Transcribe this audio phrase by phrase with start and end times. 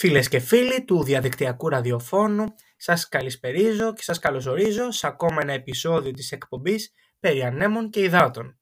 [0.00, 2.44] Φίλες και φίλοι του διαδικτυακού ραδιοφώνου,
[2.76, 8.58] σας καλησπερίζω και σας καλωσορίζω σε ακόμα ένα επεισόδιο της εκπομπής περί ανέμων και υδάτων.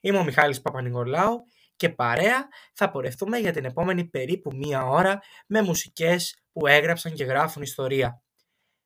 [0.00, 1.42] Είμαι ο Μιχάλης Παπανικολάου
[1.76, 7.24] και παρέα θα πορευτούμε για την επόμενη περίπου μία ώρα με μουσικές που έγραψαν και
[7.24, 8.22] γράφουν ιστορία.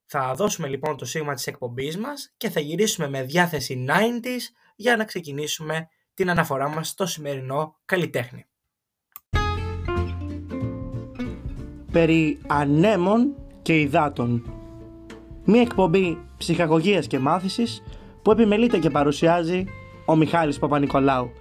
[0.06, 4.40] Θα δώσουμε λοιπόν το σήμα της εκπομπής μας και θα γυρίσουμε με διάθεση 90s
[4.76, 8.46] για να ξεκινήσουμε την αναφορά μας στο σημερινό καλλιτέχνη.
[11.94, 14.52] Περί ανέμων και υδάτων.
[15.44, 17.82] Μία εκπομπή ψυχαγωγίας και μάθησης
[18.22, 19.64] που επιμελείται και παρουσιάζει
[20.06, 21.32] ο Μιχάλης Παπα-Νικολάου.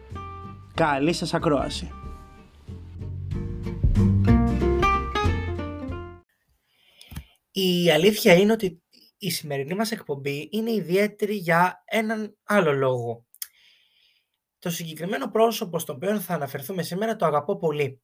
[0.74, 1.92] Καλή σας ακρόαση.
[7.52, 8.84] Η αλήθεια είναι ότι
[9.18, 13.26] η σημερινή μας εκπομπή είναι ιδιαίτερη για έναν άλλο λόγο.
[14.60, 18.02] Το συγκεκριμένο πρόσωπο στο οποίο θα αναφερθούμε σήμερα το αγαπώ πολύ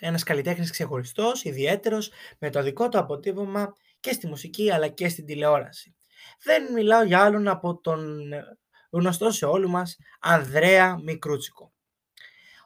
[0.00, 5.26] ένας καλλιτέχνης ξεχωριστός, ιδιαίτερος, με το δικό του αποτύπωμα και στη μουσική αλλά και στην
[5.26, 5.94] τηλεόραση.
[6.42, 8.58] Δεν μιλάω για άλλον από τον ε,
[8.90, 11.72] γνωστό σε όλους μας Ανδρέα Μικρούτσικο.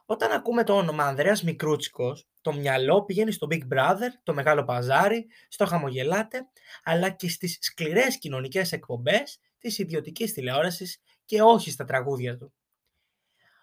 [0.05, 5.27] Όταν ακούμε το όνομα Ανδρέας Μικρούτσικος, το μυαλό πηγαίνει στο Big Brother, το Μεγάλο Παζάρι,
[5.47, 6.47] στο Χαμογελάτε,
[6.83, 12.53] αλλά και στις σκληρές κοινωνικές εκπομπές της ιδιωτικής τηλεόρασης και όχι στα τραγούδια του.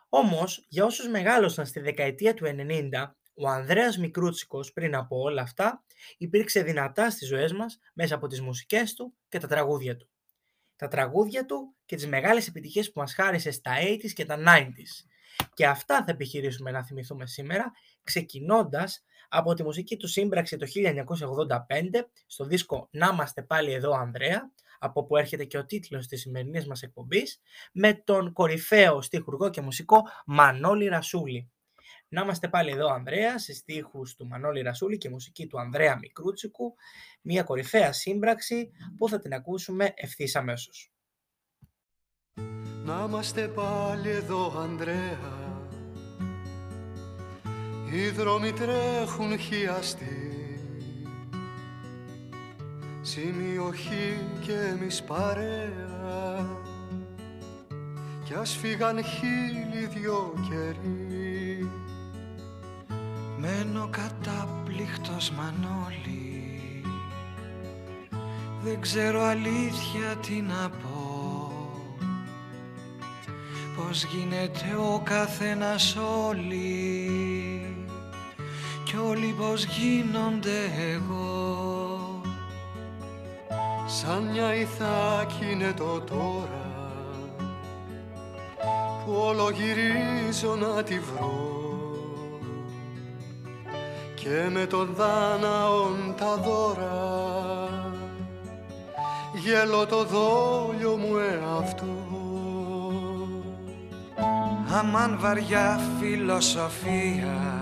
[0.09, 5.85] Όμως, για όσους μεγάλωσαν στη δεκαετία του 90, ο Ανδρέας Μικρούτσικος πριν από όλα αυτά
[6.19, 10.09] υπήρξε δυνατά στις ζωές μας μέσα από τις μουσικές του και τα τραγούδια του.
[10.77, 15.07] Τα τραγούδια του και τις μεγάλες επιτυχίες που μας χάρισε στα 80s και τα 90s.
[15.55, 17.73] Και αυτά θα επιχειρήσουμε να θυμηθούμε σήμερα,
[18.03, 24.53] ξεκινώντας από τη μουσική του σύμπραξη το 1985 στο δίσκο «Να είμαστε πάλι εδώ Ανδρέα»,
[24.79, 27.41] από που έρχεται και ο τίτλος της σημερινής μας εκπομπής,
[27.73, 31.51] με τον κορυφαίο στίχουργό και μουσικό Μανώλη Ρασούλη.
[32.09, 36.75] Να είμαστε πάλι εδώ, Ανδρέας, σε στίχους του Μανώλη Ρασούλη και μουσική του Ανδρέα Μικρούτσικου,
[37.23, 40.93] μια κορυφαία σύμπραξη που θα την ακούσουμε ευθύς αμέσως.
[42.85, 45.67] Να είμαστε πάλι εδώ, Ανδρέα,
[47.93, 50.23] οι δρόμοι τρέχουν χιαστοί.
[53.01, 56.47] Σημειοχή και εμείς παρέα.
[58.25, 61.28] Κι ας φύγαν χίλιοι δυο καιροί
[63.41, 66.83] Μένω κατάπληκτος Μανώλη.
[68.63, 70.99] Δεν ξέρω αλήθεια τι να πω.
[73.77, 77.77] Πως γίνεται ο καθένας όλοι
[78.85, 82.21] Κι όλοι πως γίνονται εγώ.
[83.87, 86.93] Σαν μια ηθάκη είναι το τώρα
[89.05, 91.58] Που όλο γυρίζω να τη βρω
[94.21, 97.19] και με τον δάναον τα δώρα.
[99.35, 101.87] Γέλω το δόλιο μου εαυτό
[104.79, 107.57] Αμάν βαριά φιλοσοφία.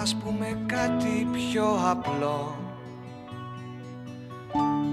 [0.00, 2.56] Ας πούμε κάτι πιο απλό.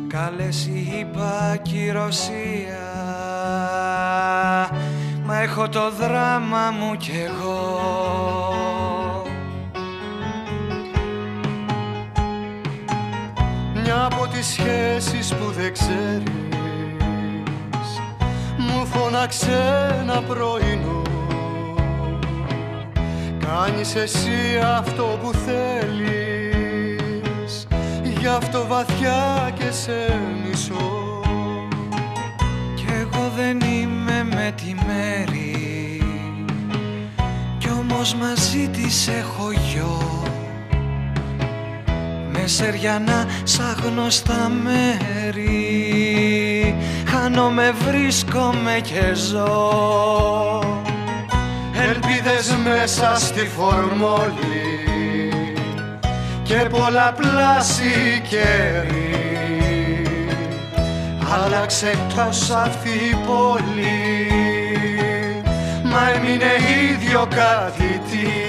[0.07, 2.93] Καλές είπα κυρωσία
[5.25, 8.04] Μα έχω το δράμα μου κι εγώ
[13.91, 16.29] από τις σχέσεις που δεν ξέρεις.
[18.57, 21.01] Μου φώναξε ένα πρωινό.
[23.39, 26.07] Κάνεις εσύ αυτό που θέλεις.
[28.19, 31.21] Γι' αυτό βαθιά και σε μισώ.
[32.75, 36.03] Κι εγώ δεν είμαι με τη μέρη.
[37.57, 40.15] Κι όμως μαζί της έχω γιο.
[40.21, 40.34] με
[42.47, 45.45] σεριανά σαν γνωστά μέρη.
[47.07, 50.63] Χάνομαι, βρίσκομαι και ζω.
[51.87, 54.83] Ελπίδες μέσα στη φορμόλη
[56.43, 59.15] και πολλαπλάσι καιρή.
[61.43, 64.27] Άλλαξε τόσο αυτή η πόλη
[65.83, 66.51] μα έμεινε
[66.91, 68.44] ίδιο κάτι τι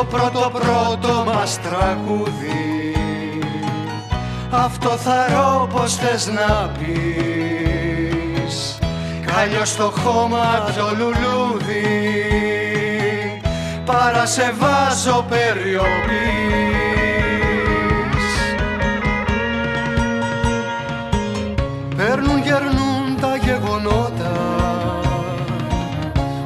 [0.00, 2.94] το πρώτο πρώτο μας τραγούδι.
[4.50, 8.78] Αυτό θα ρω πως θες να πεις.
[9.26, 11.84] Κάλιο στο χώμα το λουλούδι.
[13.84, 15.90] Παρά σε βάζω περιοπής.
[21.96, 24.32] Παίρνουν γερνούν τα γεγονότα.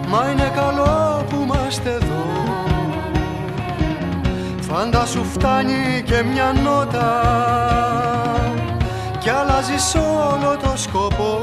[0.09, 1.13] Μα είναι καλό
[4.75, 7.23] Πάντα σου φτάνει και μια νότα
[9.19, 11.41] Κι αλλάζεις όλο το σκοπό.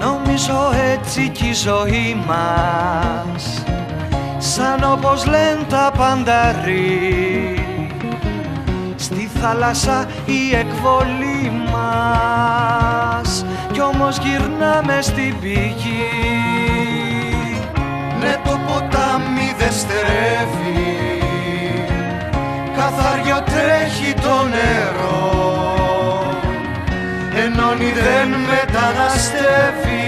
[0.00, 3.64] Νομίζω έτσι κι η ζωή μας
[4.38, 7.58] Σαν όπως λένε τα πανταρί
[8.96, 15.98] Στη θάλασσα η εκβολή μας Κι όμως γυρνάμε στην πηγή.
[16.20, 16.37] Ναι το
[19.18, 21.22] ποτάμι δεν στερεύει
[22.76, 25.16] Καθαριο τρέχει το νερό
[27.44, 30.06] Ενώνει δεν μεταναστεύει.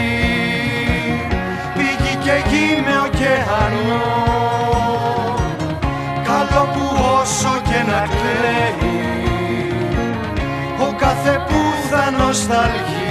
[1.74, 4.04] Πήγη και γη με ωκεανό
[6.24, 9.00] Καλό που όσο και να κλαίει
[10.78, 11.60] Ο κάθε που
[11.90, 13.10] θα νοσταλγεί.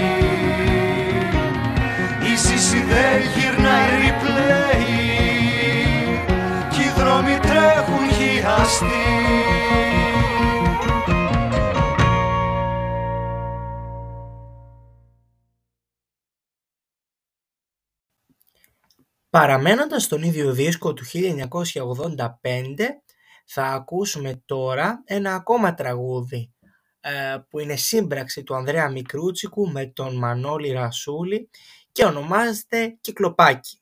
[2.34, 3.59] Η σύση δεν γυρνάει
[19.30, 21.14] Παραμένοντας στον ίδιο δίσκο του 1985,
[23.46, 26.54] θα ακούσουμε τώρα ένα ακόμα τραγούδι
[27.00, 31.50] ε, που είναι σύμπραξη του Ανδρέα Μικρούτσικου με τον Μανώλη Ρασούλη
[31.92, 33.80] και ονομάζεται «Κυκλοπάκι».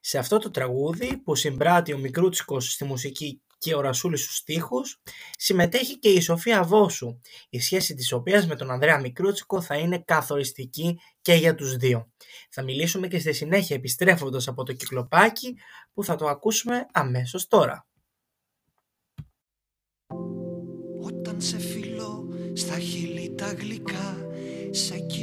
[0.00, 5.00] Σε αυτό το τραγούδι που συμπράττει ο Μικρούτσικος στη μουσική και ο Ρασούλης στους στίχους,
[5.38, 9.98] συμμετέχει και η Σοφία Βόσου, η σχέση της οποίας με τον Ανδρέα Μικρούτσικο θα είναι
[9.98, 12.10] καθοριστική και για τους δύο.
[12.50, 15.56] Θα μιλήσουμε και στη συνέχεια επιστρέφοντας από το κυκλοπάκι
[15.92, 17.86] που θα το ακούσουμε αμέσως τώρα.
[21.02, 24.26] Όταν σε φιλώ στα χείλη τα γλυκά
[24.70, 25.19] Σε κοιτώ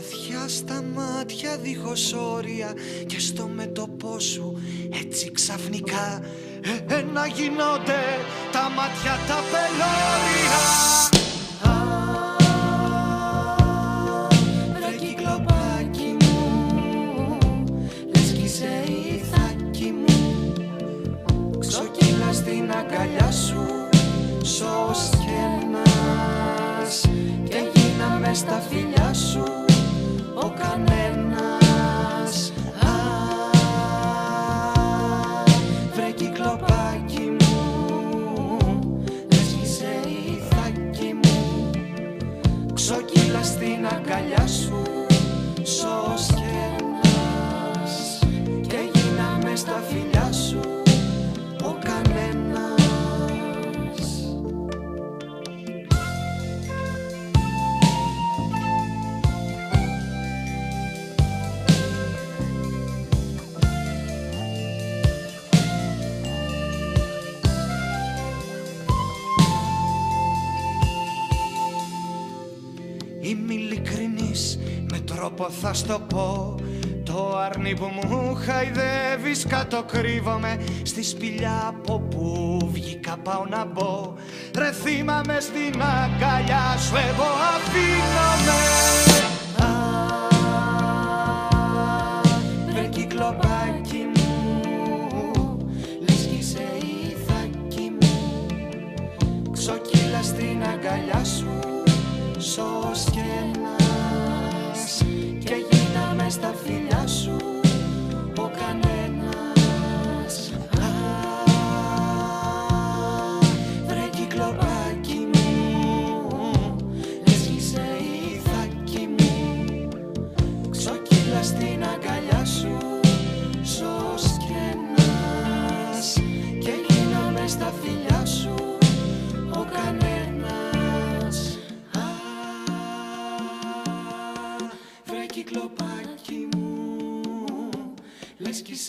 [0.00, 2.72] βαθιά στα μάτια δίχως όρια.
[3.06, 4.58] Και στο μέτωπό σου
[5.02, 6.22] έτσι ξαφνικά
[6.88, 8.02] ε, ε, Να γινόνται
[8.52, 10.60] τα μάτια τα πελώρια.
[11.62, 11.74] Α,
[14.72, 17.38] βρε κυκλοπάκι μου
[18.14, 20.50] Λες κι είσαι ηθάκι μου.
[21.58, 23.66] Ξοκύλα στην αγκαλιά σου
[24.42, 27.00] Σως και ένας
[27.48, 29.09] Και γίναμε στα φιλιά
[75.40, 76.54] με τρόπο θα στο πω.
[77.04, 84.14] Το αρνί που μου χαϊδεύεις κατοκρύβομαι Στη σπηλιά από που βγήκα πάω να μπω.
[84.58, 88.60] Ρε θύμα μες στην αγκαλιά σου εγώ αφήνομαι.
[89.58, 89.70] Α,
[92.72, 94.30] βρε κυκλοπάκι μου
[96.00, 98.46] Λες κι είσαι ηθάκι μου.
[99.52, 101.48] Ξοκύλα στην αγκαλιά σου
[102.38, 103.59] Σως και ένας Και γίναμε
[106.30, 106.79] στα φιλιά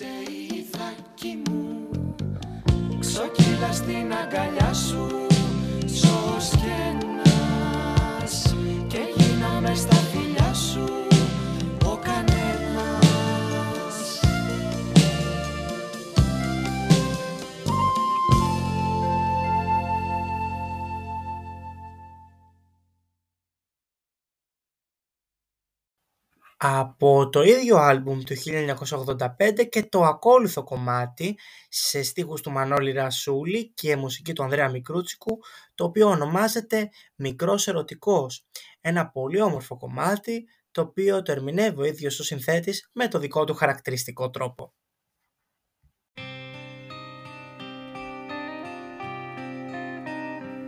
[0.01, 1.89] Λες κι είσαι ηθάκι μου.
[2.99, 5.27] Ξοκύλα στην αγκαλιά σου
[5.85, 8.55] Σως και ένας.
[8.87, 10.00] Και γίναμε στα
[26.63, 28.35] Από το ίδιο άλμπουμ του
[29.07, 31.37] 1985 και το ακόλουθο κομμάτι
[31.69, 35.39] σε στίχους του Μανώλη Ρασούλη και μουσική του Ανδρέα Μικρούτσικου
[35.75, 38.47] το οποίο ονομάζεται «Μικρός ερωτικός».
[38.81, 43.43] Ένα πολύ όμορφο κομμάτι το οποίο το ερμηνεύει ο ίδιος ο συνθέτης με το δικό
[43.43, 44.73] του χαρακτηριστικό τρόπο.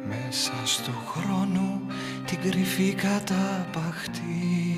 [0.04, 0.54] Μέσα
[0.86, 1.82] του χρόνου
[2.26, 4.74] την κρυφή καταπαχτή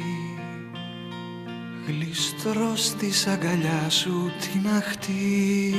[1.87, 5.73] Γλιστρώ στη αγκαλιά σου την αχτή.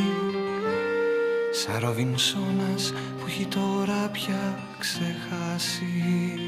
[1.52, 6.38] Σαν Ροβινσόνας που έχει τώρα πια ξεχάσει.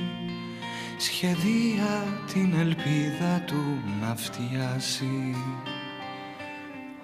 [0.98, 5.34] Σχεδία την ελπίδα του να φτιάσει.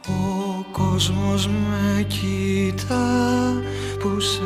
[0.09, 3.53] Ο κόσμος με κοίτα
[3.99, 4.43] που σε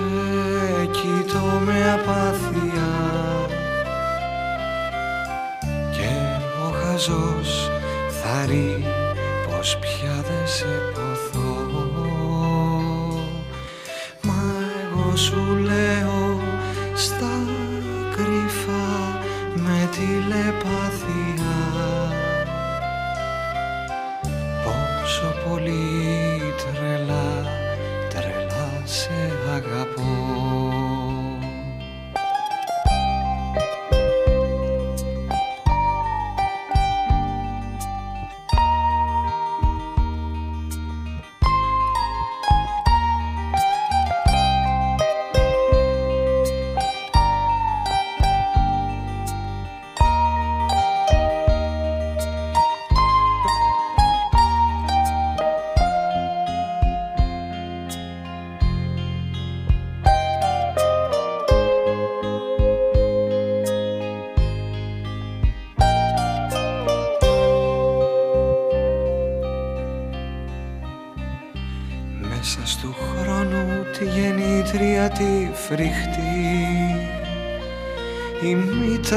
[0.92, 2.90] κοιτώ με απάθεια.
[5.92, 6.08] Και
[6.66, 7.77] ο χαζός
[8.30, 8.84] θα ρει
[9.46, 11.56] πως πια δεν σε ποθώ
[14.22, 14.42] Μα
[14.84, 15.57] εγώ σου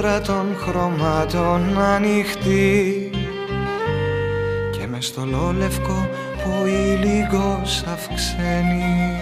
[0.02, 3.10] μήτρα των χρωμάτων ανοιχτή.
[4.72, 6.10] Και μες στο λόλευκο
[6.44, 9.16] που ο ήλιγος αυξαίνει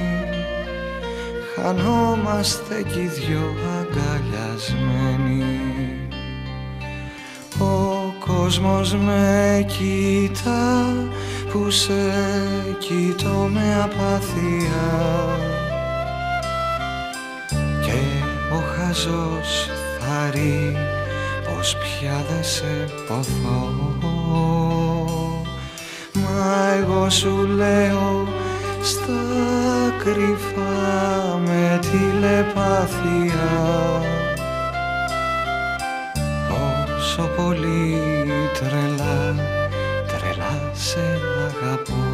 [1.55, 5.43] χανόμαστε κι οι δυο αγκαλιασμένοι.
[7.59, 10.85] Ο κόσμος με κοίτα
[11.51, 11.93] που σε
[12.79, 14.87] κοιτώ με απάθεια
[17.81, 17.99] και
[18.53, 19.78] ο χαζός
[20.19, 20.75] θα ρει
[21.45, 23.73] πως πια δεν σε ποθώ
[26.13, 28.27] μα εγώ σου λέω
[28.81, 29.13] στα
[29.97, 33.49] κρυφά με τηλεπάθεια.
[36.49, 37.97] Πόσο πολύ
[38.59, 39.35] τρελά
[40.07, 42.08] τρελά σε αγαπώ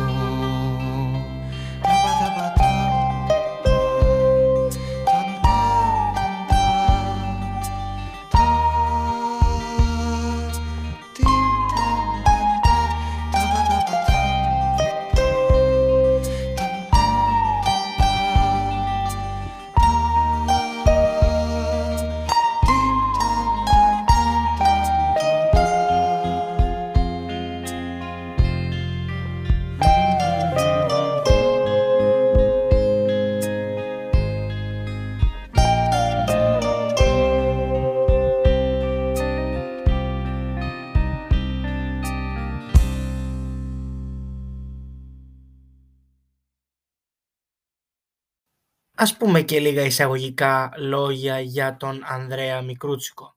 [49.06, 53.36] Ας πούμε και λίγα εισαγωγικά λόγια για τον Ανδρέα Μικρούτσικο.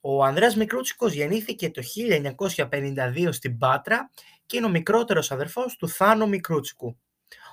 [0.00, 4.10] Ο Ανδρέας Μικρούτσικος γεννήθηκε το 1952 στην Πάτρα
[4.46, 6.96] και είναι ο μικρότερος αδερφός του Θάνο Μικρούτσικου.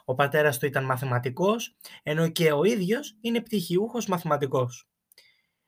[0.06, 4.88] Ο πατέρας του ήταν μαθηματικός, ενώ και ο ίδιος είναι πτυχιούχος μαθηματικός.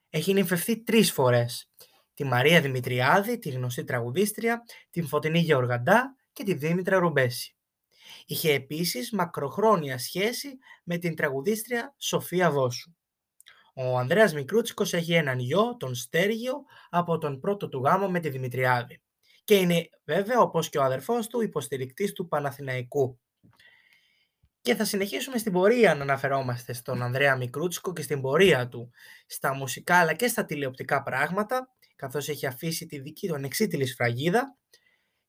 [0.09, 1.69] Έχει νυμφευθεί τρεις φορές.
[2.13, 7.55] Τη Μαρία Δημητριάδη, τη γνωστή τραγουδίστρια, την Φωτεινή Γεωργαντά και τη Δήμητρα Ρουμπέση.
[8.25, 12.93] Είχε επίσης μακροχρόνια σχέση με την τραγουδίστρια Σοφία Βόσου.
[13.75, 16.53] Ο Ανδρέας Μικρούτσικος έχει έναν γιο, τον Στέργιο,
[16.89, 19.01] από τον πρώτο του γάμο με τη Δημητριάδη.
[19.43, 23.19] Και είναι βέβαια, όπως και ο αδερφός του, υποστηρικτής του Παναθηναϊκού.
[24.62, 28.91] Και θα συνεχίσουμε στην πορεία να αναφερόμαστε στον Ανδρέα Μικρούτσικο και στην πορεία του
[29.25, 34.57] στα μουσικά αλλά και στα τηλεοπτικά πράγματα, καθώς έχει αφήσει τη δική του ανεξίτηλη σφραγίδα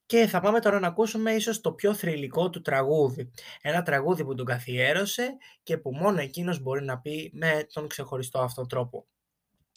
[0.07, 3.31] και θα πάμε τώρα να ακούσουμε ίσως το πιο θρηλυκό του τραγούδι.
[3.63, 8.41] Ένα τραγούδι που τον καθιέρωσε και που μόνο εκείνος μπορεί να πει με τον ξεχωριστό
[8.41, 9.07] αυτόν τρόπο.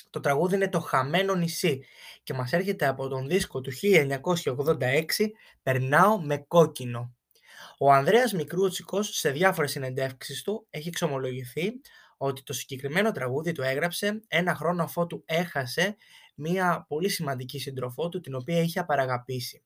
[0.10, 1.84] Το τραγούδι είναι το «Χαμένο νησί»
[2.24, 5.32] και μας έρχεται από τον δίσκο του 1986
[5.64, 7.16] «Περνάω με κόκκινο».
[7.80, 11.82] Ο Ανδρέας Μικρούτσικος σε διάφορες συνεντεύξεις του έχει εξομολογηθεί
[12.18, 15.96] ότι το συγκεκριμένο τραγούδι του έγραψε ένα χρόνο αφότου έχασε
[16.36, 19.62] μία πολύ σημαντική σύντροφό του την οποία είχε απαραγαπήσει.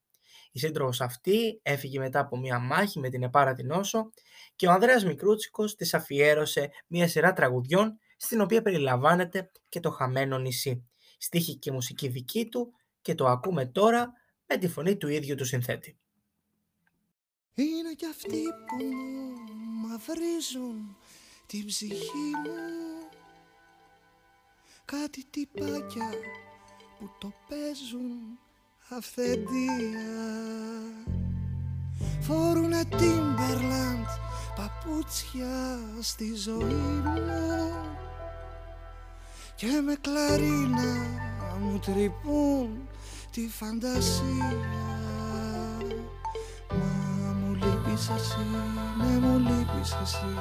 [0.51, 4.11] Η σύντροφος αυτή έφυγε μετά από μία μάχη με την Επάρα την Όσο
[4.55, 10.37] και ο Ανδρέας Μικρούτσικος της αφιέρωσε μία σειρά τραγουδιών στην οποία περιλαμβάνεται και το χαμένο
[10.37, 10.85] νησί.
[11.17, 14.13] Στίχη και μουσική δική του και το ακούμε τώρα
[14.47, 15.97] με τη φωνή του ίδιου του συνθέτη.
[17.53, 18.85] Είναι κι αυτοί που
[19.87, 20.97] μαυρίζουν
[21.45, 23.09] την ψυχή μου
[24.85, 26.09] Κάτι τυπάκια
[26.99, 28.39] που το παίζουν
[28.97, 30.11] αυθεντία.
[32.21, 34.07] Φόρουνε Timberland
[34.55, 37.21] παπούτσια στη ζωή μου.
[39.55, 40.93] Και με κλαρίνα
[41.59, 42.69] μου τρυπούν
[43.31, 44.55] τη φαντασία.
[46.69, 48.45] Μα μου λείπεις εσύ,
[48.97, 50.33] ναι μου λείπεις εσύ.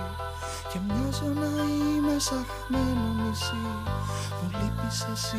[0.73, 3.65] Και μοιάζω να είμαι σαν χαμένο νησί.
[4.43, 5.37] Μου λείπεις εσύ,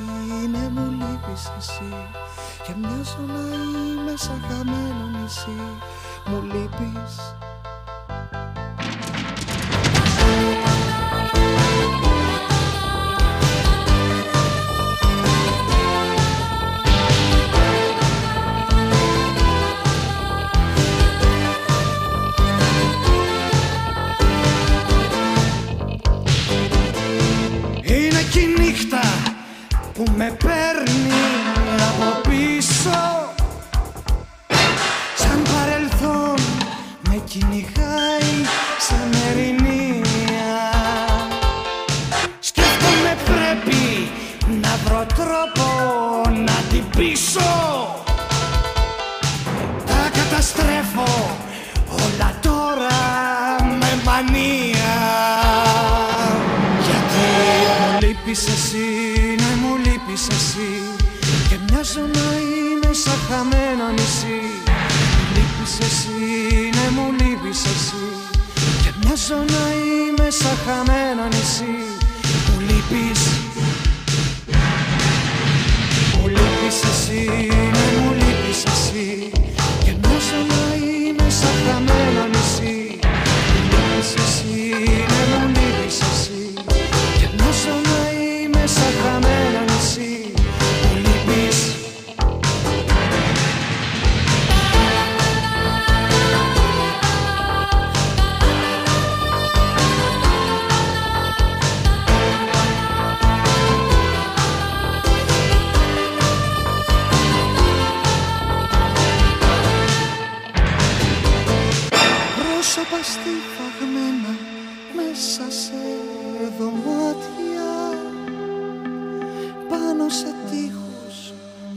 [0.51, 1.61] ναι μου λείπεις εσύ
[2.72, 5.62] Και μοιάζω να είμαι σαν χαμένο νησί.
[6.25, 7.36] Μου λείπεις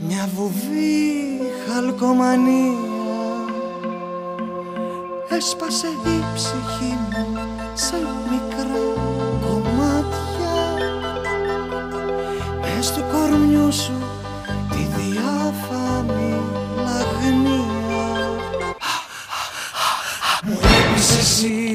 [0.08, 2.92] μια βουβή χαλκομανία
[5.28, 7.38] Έσπασε η ψυχή μου
[7.74, 7.96] σε
[8.30, 8.82] μικρά
[9.46, 10.56] κομμάτια.
[12.60, 13.92] Μες του κορμιού σου
[14.70, 16.40] τη διάφανη
[16.76, 18.28] λαγνία.
[20.44, 21.74] Μου λείπεις εσύ,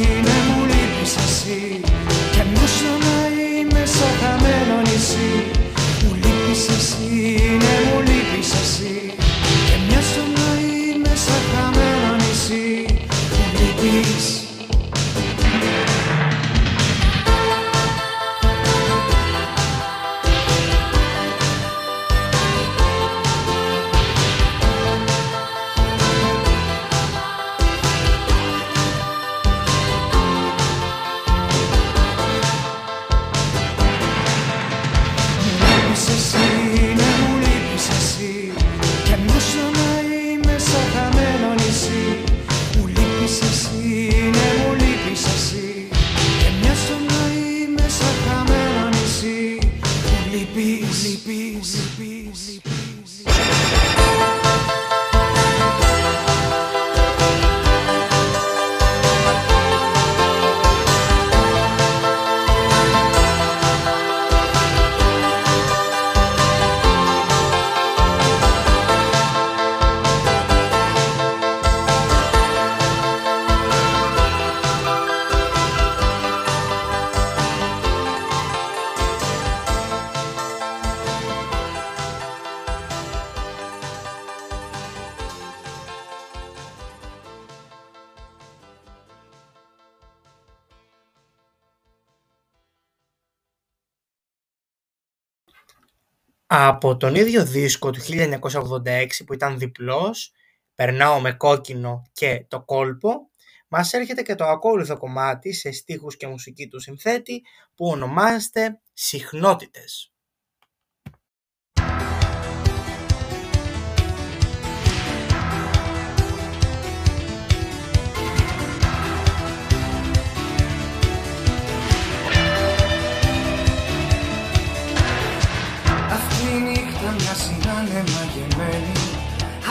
[96.52, 100.32] Από τον ίδιο δίσκο του 1986 που ήταν διπλός,
[100.76, 103.30] «Περνάω με κόκκινο» και «Το κόλπο»,
[103.68, 107.42] μας έρχεται και το ακόλουθο κομμάτι σε στίχους και μουσική του συνθέτη
[107.76, 110.14] που ονομάζεται «Συχνότητες».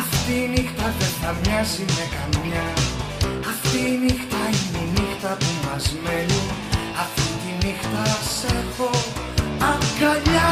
[0.02, 2.66] Αυτή η νύχτα δεν θα μοιάζει με καμιά.
[3.52, 6.42] Αυτή η νύχτα είναι η νύχτα που μας μένει.
[7.04, 8.04] Αυτή τη νύχτα
[8.36, 8.90] σε έχω
[9.70, 10.50] αγκαλιά.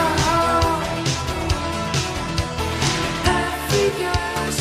[3.40, 4.58] Έφυγες,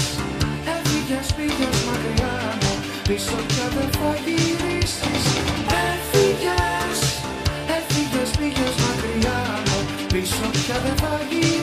[0.74, 2.74] έφυγες, πήγες μακριά μου.
[3.08, 5.26] Πίσω πια δεν θα γυρίσεις.
[5.88, 7.00] Έφυγες,
[7.78, 9.80] έφυγες, πήγες μακριά μου.
[10.14, 11.55] Πίσω πια δεν θα γυρίσεις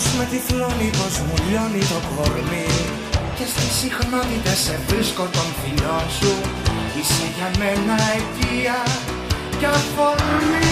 [0.00, 2.70] Πως με τυφλώνει, πως μου λιώνει το κορμί.
[3.36, 6.32] Και στις συχνότητες σε βρίσκω των φιλών σου.
[6.98, 8.78] Είσαι για μένα αιτία
[9.58, 10.70] και αφορμή.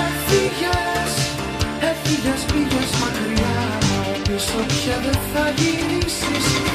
[0.00, 1.12] Έφυγες,
[1.90, 3.56] έφυγες, πήγες μακριά.
[4.06, 6.71] Μου Πίσω πια δεν θα γυρίσεις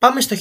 [0.00, 0.36] Πάμε στο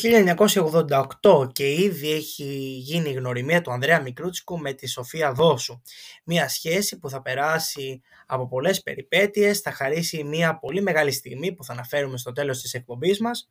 [1.21, 2.43] 1988 και ήδη έχει
[2.77, 5.81] γίνει η γνωριμία του Ανδρέα Μικρούτσικου με τη Σοφία Δόσου.
[6.23, 11.63] Μια σχέση που θα περάσει από πολλές περιπέτειες, θα χαρίσει μια πολύ μεγάλη στιγμή που
[11.63, 13.49] θα αναφέρουμε στο τέλος της εκπομπής μας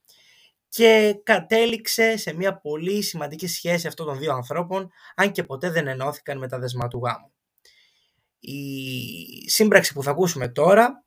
[0.68, 5.86] και κατέληξε σε μια πολύ σημαντική σχέση αυτών των δύο ανθρώπων, αν και ποτέ δεν
[5.86, 7.30] ενώθηκαν με τα δεσμά του γάμου.
[8.38, 11.04] Η σύμπραξη που θα ακούσουμε τώρα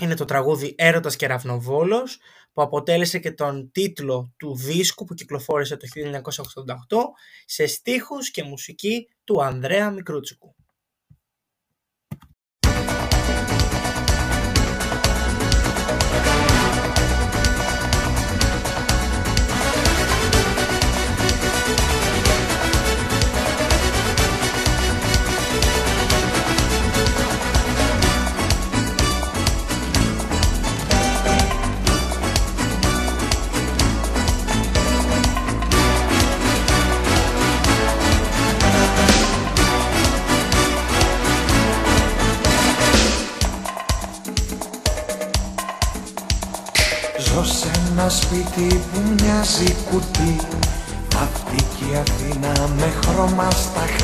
[0.00, 2.18] είναι το τραγούδι «Έρωτας και Ραυνοβόλος»
[2.52, 5.86] που αποτέλεσε και τον τίτλο του δίσκου που κυκλοφόρησε το
[6.88, 6.96] 1988
[7.44, 10.54] σε στίχους και μουσική του Ανδρέα Μικρούτσικου.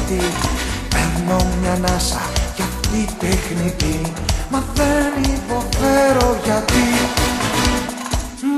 [0.08, 0.32] Σταχτή
[0.88, 2.20] Παίρνω μια νάσα
[2.54, 4.12] κι αυτή τεχνητή
[4.50, 6.88] Μα δεν υποφέρω γιατί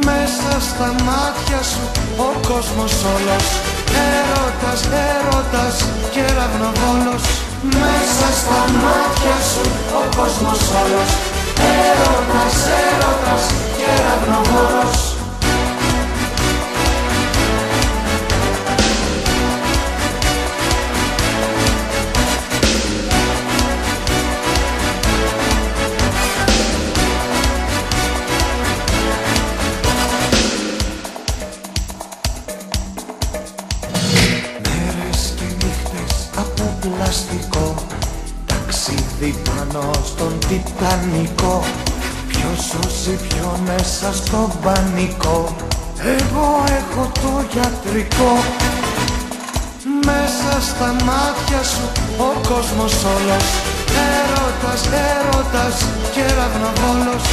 [0.04, 1.84] Μέσα στα μάτια σου
[2.16, 3.46] ο κόσμος όλος.
[4.10, 5.76] Έρωτας, έρωτας
[6.12, 7.24] και ραυνοβόλος
[7.80, 9.64] Μέσα στα μάτια σου
[10.00, 11.10] ο κόσμος όλος.
[11.76, 13.44] Έρωτας, έρωτας
[13.76, 15.09] και ραυνοβόλος
[40.50, 41.64] Τιτανικό.
[42.28, 45.56] Ποιος σώζει πιο μέσα στο πανικό.
[46.18, 46.48] Εγώ
[46.80, 48.32] έχω το γιατρικό.
[50.08, 51.84] Μέσα στα μάτια σου
[52.18, 53.46] ο κόσμος όλος.
[54.10, 55.76] Έρωτας, έρωτας
[56.14, 57.24] και ραυνοβόλος.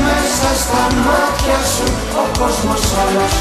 [0.00, 1.86] Μέσα στα μάτια σου
[2.22, 3.32] ο κόσμος όλος.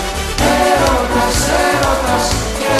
[0.60, 1.38] Έρωτας,
[1.70, 2.26] έρωτας
[2.60, 2.74] και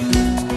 [0.00, 0.47] ραυνοβόλος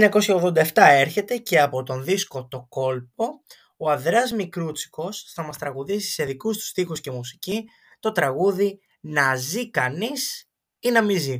[0.00, 3.42] «1987» έρχεται και από τον δίσκο «Το κόλπο»
[3.76, 7.64] ο Ανδρέας Μικρούτσικος θα μας τραγουδήσει σε δικούς τους στίχους και μουσική
[8.00, 11.38] το τραγούδι «Να ζει κανείς ή να μη ζει».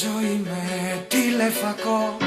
[0.00, 2.23] Ζωή με τηλεφακό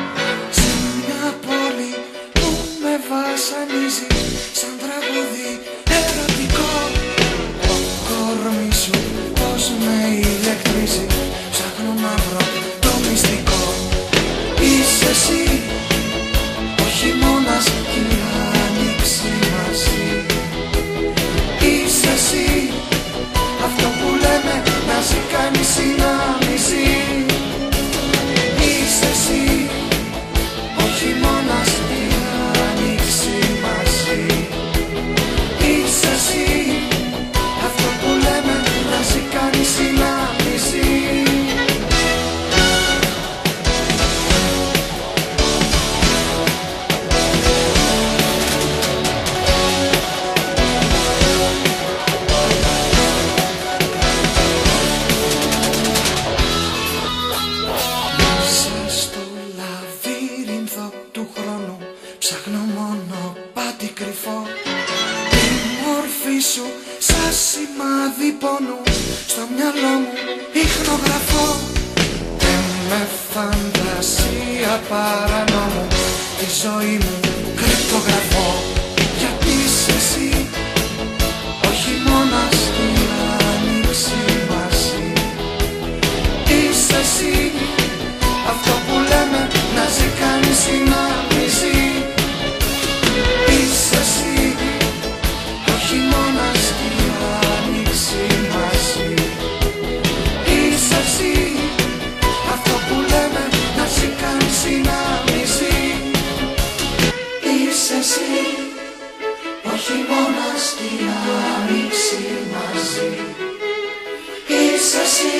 [114.87, 115.35] ζεις εσύ.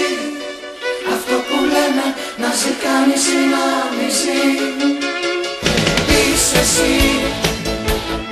[1.13, 2.05] Αυτό που λέμε
[2.41, 4.39] να σε κάνει συνάμιση
[6.17, 6.95] Είσαι εσύ.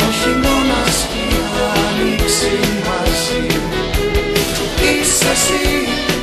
[0.06, 1.42] Όχι χειμώνας και η
[1.86, 2.54] άνοιξη
[2.88, 3.44] μαζί.
[4.88, 6.15] Είσαι εσύ.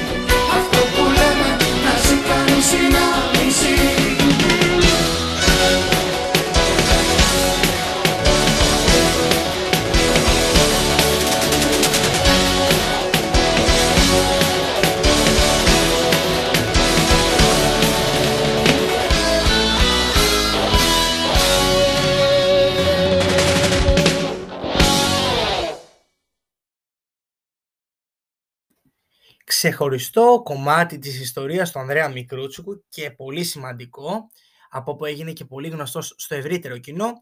[29.63, 34.31] Ξεχωριστό κομμάτι της ιστορίας του Ανδρέα Μικρούτσικου και πολύ σημαντικό,
[34.71, 37.13] από που έγινε και πολύ γνωστός στο ευρύτερο κοινό,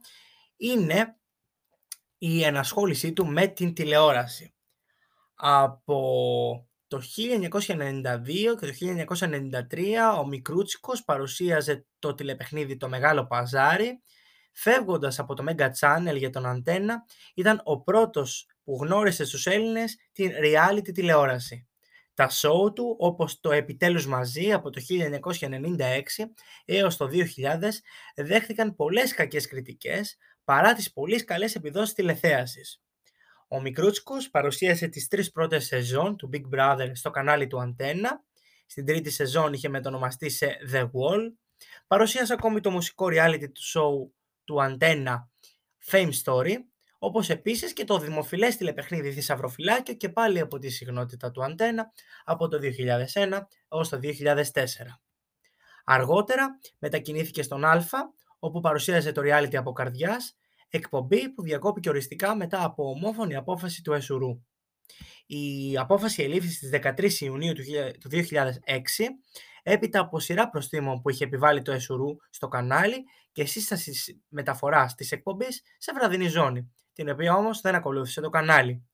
[0.56, 1.16] είναι
[2.18, 4.54] η ενασχόλησή του με την τηλεόραση.
[5.34, 14.02] Από το 1992 και το 1993 ο Μικρούτσικος παρουσίαζε το τηλεπαιχνίδι «Το Μεγάλο Παζάρι»,
[14.52, 19.96] φεύγοντας από το Mega Channel για τον Αντένα, ήταν ο πρώτος που γνώρισε στους Έλληνες
[20.12, 21.69] την reality τηλεόραση.
[22.14, 26.32] Τα show του, όπως το «Επιτέλους μαζί» από το 1996
[26.64, 27.82] έως το 2000,
[28.16, 32.82] δέχτηκαν πολλές κακές κριτικές, παρά τις πολύ καλές επιδόσεις τηλεθέασης.
[33.48, 38.24] Ο Μικρούτσικος παρουσίασε τις τρεις πρώτες σεζόν του Big Brother στο κανάλι του Αντένα.
[38.66, 41.32] Στην τρίτη σεζόν είχε μετονομαστεί σε The Wall.
[41.86, 44.12] Παρουσίασε ακόμη το μουσικό reality του show
[44.44, 45.30] του Αντένα
[45.90, 46.54] Fame Story,
[47.02, 51.92] όπως επίσης και το δημοφιλές τηλεπαιχνίδι Θησαυροφυλάκιο και πάλι από τη συγνότητα του Αντένα
[52.24, 52.58] από το
[53.14, 54.42] 2001 έως το 2004.
[55.84, 57.84] Αργότερα μετακινήθηκε στον Α,
[58.38, 60.36] όπου παρουσίασε το reality από καρδιάς
[60.68, 64.40] εκπομπή που διακόπηκε οριστικά μετά από ομόφωνη απόφαση του Εσουρού.
[65.26, 67.52] Η απόφαση ελήφθη στις 13 Ιουνίου
[68.00, 68.22] του 2006
[69.62, 75.12] έπειτα από σειρά προστήμων που είχε επιβάλει το Εσουρού στο κανάλι και σύσταση μεταφοράς της
[75.12, 78.84] εκπομπής σε βραδινή ζώνη, την οποία όμως δεν ακολούθησε το κανάλι.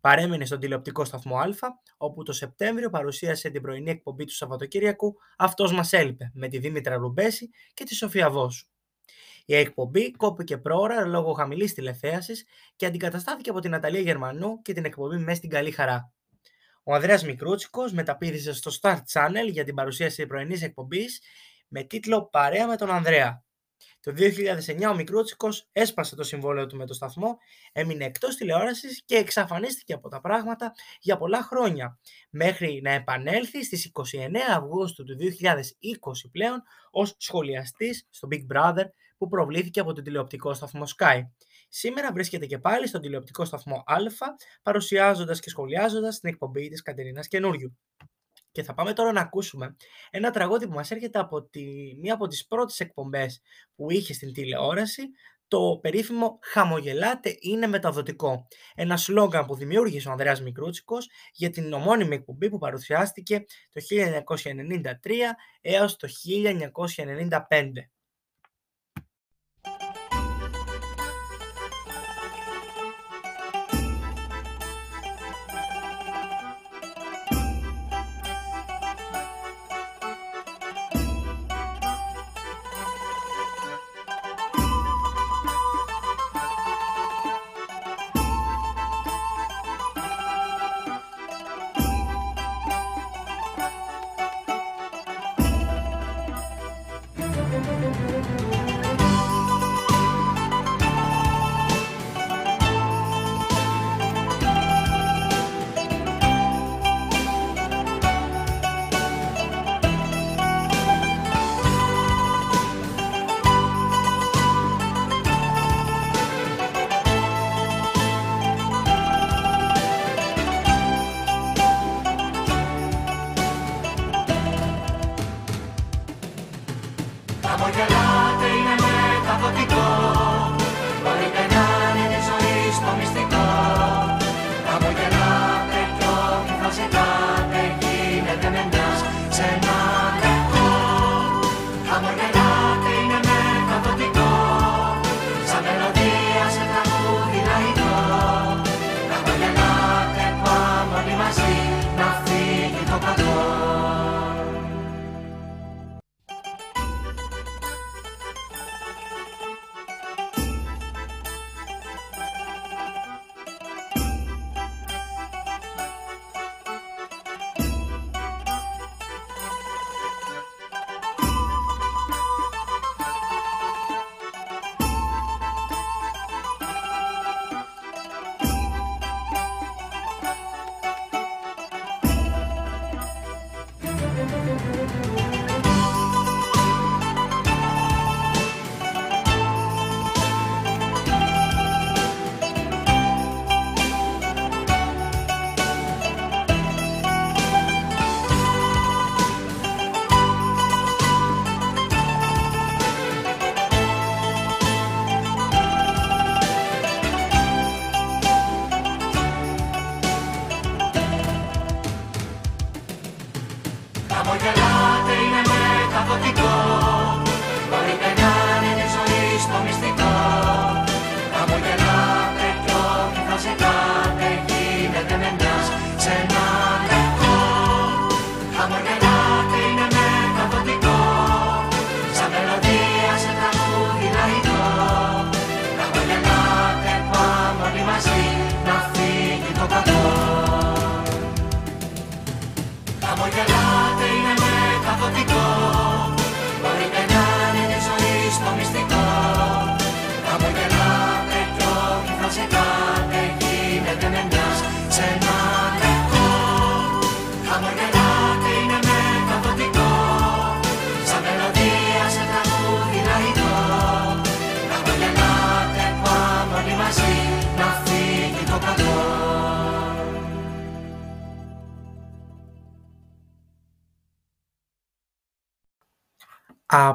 [0.00, 1.48] Παρέμεινε στον τηλεοπτικό σταθμό Α,
[1.96, 6.96] όπου το Σεπτέμβριο παρουσίασε την πρωινή εκπομπή του Σαββατοκύριακου «Αυτός μας έλειπε» με τη Δήμητρα
[6.96, 8.66] Ρουμπέση και τη Σοφία Βόσου.
[9.44, 12.44] Η εκπομπή κόπηκε πρόωρα λόγω χαμηλής τηλεθέασης
[12.76, 16.12] και αντικαταστάθηκε από την Αταλία Γερμανού και την εκπομπή μες στην καλή χαρά.
[16.82, 21.22] Ο Ανδρέας Μικρούτσικος μεταπίδησε στο Star Channel για την παρουσίαση πρωινής εκπομπής
[21.68, 23.42] με τίτλο «Παρέα με τον Ανδρέα».
[24.00, 27.38] Το 2009 ο Μικρούτσικος έσπασε το συμβόλαιο του με το σταθμό,
[27.72, 31.98] έμεινε εκτός τηλεόρασης και εξαφανίστηκε από τα πράγματα για πολλά χρόνια,
[32.30, 34.02] μέχρι να επανέλθει στις 29
[34.56, 38.84] Αυγούστου του 2020 πλέον ως σχολιαστής στο Big Brother
[39.18, 41.20] που προβλήθηκε από τον τηλεοπτικό σταθμό Sky.
[41.68, 43.96] Σήμερα βρίσκεται και πάλι στον τηλεοπτικό σταθμό Α,
[44.62, 47.78] παρουσιάζοντας και σχολιάζοντας την εκπομπή της Κατερίνας Καινούριου.
[48.58, 49.76] Και θα πάμε τώρα να ακούσουμε
[50.10, 51.64] ένα τραγούδι που μας έρχεται από τη,
[52.00, 53.40] μία από τις πρώτες εκπομπές
[53.74, 55.02] που είχε στην τηλεόραση,
[55.48, 58.46] το περίφημο «Χαμογελάτε είναι μεταδοτικό».
[58.74, 65.10] Ένα σλόγγαν που δημιούργησε ο Ανδρέας Μικρούτσικος για την ομώνυμη εκπομπή που παρουσιάστηκε το 1993
[65.60, 67.72] έως το 1995.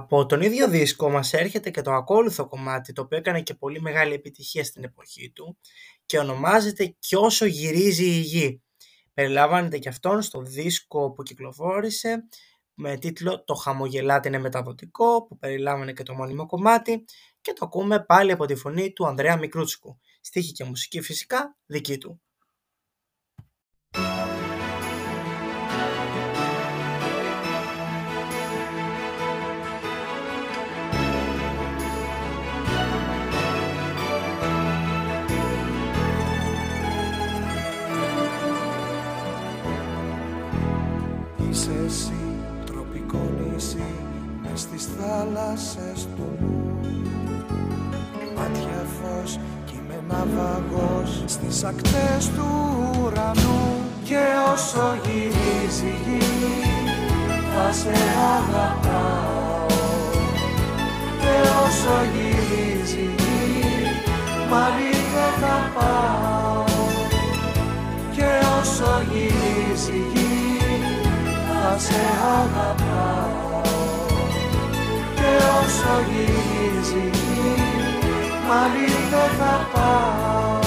[0.04, 3.82] Από τον ίδιο δίσκο μας έρχεται και το ακόλουθο κομμάτι το οποίο έκανε και πολύ
[3.82, 5.58] μεγάλη επιτυχία στην εποχή του
[6.06, 8.62] και ονομάζεται «Κι όσο γυρίζει η γη».
[9.14, 12.28] Περιλαμβάνεται και αυτόν στο δίσκο που κυκλοφόρησε
[12.74, 17.04] με τίτλο «Το χαμογελάτι είναι μεταδοτικό» που περιλάμβανε και το μόνιμο κομμάτι
[17.42, 20.00] και το ακούμε πάλι από τη φωνή του Ανδρέα Μικρούτσικου.
[20.22, 22.22] Στίχη και μουσική φυσικά δική του.
[44.64, 46.80] Στις θάλασσες του νου.
[48.36, 52.48] Μάτια φως κι είμαι ναυαγός στις ακτές του
[53.02, 53.62] ουρανού.
[54.04, 56.64] Και όσο γυρίζει η γη
[57.54, 57.96] θα σε
[58.36, 59.66] αγαπάω.
[61.22, 61.36] Και
[61.66, 63.88] όσο γυρίζει η γη
[64.50, 66.64] μάλλη δεν θα πάω.
[68.16, 70.78] Και όσο γυρίζει η γη
[71.48, 72.02] θα σε
[72.40, 73.43] αγαπάω
[75.64, 77.56] και όσο γυρίζει η γη
[78.48, 80.60] μάλλη δεν θα πάω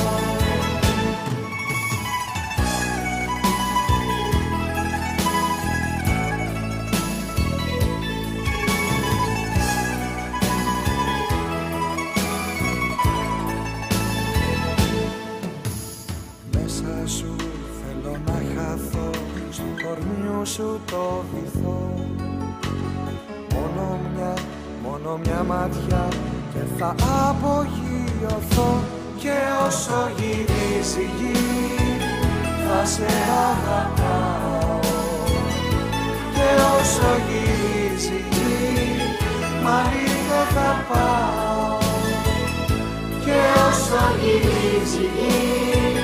[16.51, 17.35] Μέσα σου
[17.79, 19.11] θέλω να χαθώ
[19.51, 21.66] Στου κορμιού σου το βυθό
[25.07, 26.09] μόνο μια ματιά
[26.53, 26.95] Και θα
[27.29, 28.81] απογειωθώ
[29.19, 29.37] Και
[29.67, 31.99] όσο γυρίζει η γη
[32.69, 33.07] Θα σε
[33.49, 34.79] αγαπάω.
[36.35, 36.49] Και
[36.79, 39.01] όσο γυρίζει η γη
[39.65, 41.79] Μάλλη δεν θα πάω.
[43.25, 43.39] Και
[43.69, 46.01] όσο γυρίζει η γη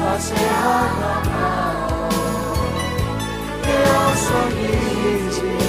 [0.00, 0.40] θα σε
[0.80, 2.06] αγαπάω.
[3.60, 3.78] Και
[4.08, 5.67] όσο γυρίζει η γη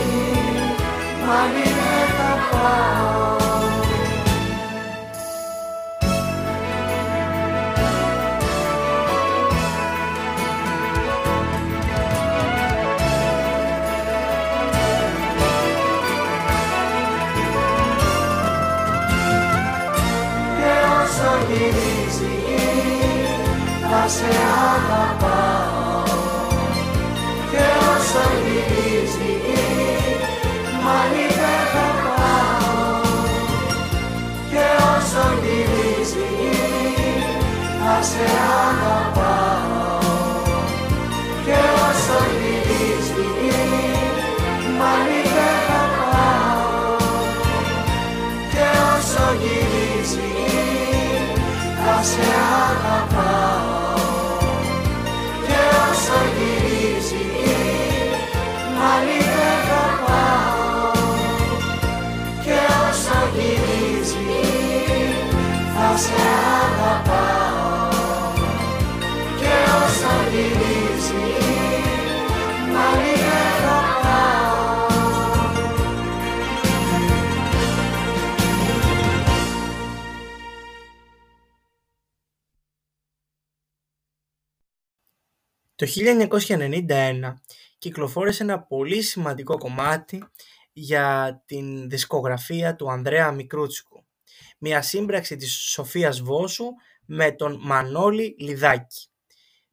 [1.29, 3.37] πάλι δεν θα πάω.
[20.57, 22.89] Και όσο γυρίζει η γη
[23.89, 24.31] θα σε
[24.73, 26.03] αγαπάω.
[27.51, 29.38] Και όσο γυρίζει η γη
[30.89, 33.01] μάλλη δεν θα πάω.
[34.51, 37.13] Και όσο γυρίζει η γη
[37.81, 38.25] θα σε
[38.67, 39.97] αγαπάω.
[41.45, 43.69] Και όσο γυρίζει η γη
[44.79, 46.95] μάλλη δεν θα πάω.
[48.53, 51.13] Και όσο γυρίζει η γη
[51.83, 52.38] θα σε αγαπάω
[85.95, 87.33] 1991
[87.77, 90.23] κυκλοφόρησε ένα πολύ σημαντικό κομμάτι
[90.73, 94.05] για την δισκογραφία του Ανδρέα Μικρούτσικου.
[94.57, 96.65] Μια σύμπραξη της Σοφίας Βόσου
[97.05, 99.07] με τον Μανώλη Λιδάκη.